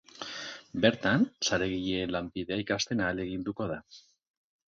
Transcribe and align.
Bertan, 0.85 1.25
saregileen 1.49 2.15
lanbidea 2.15 2.59
ikasten 2.63 3.05
ahaleginduko 3.09 3.67
da. 3.73 3.77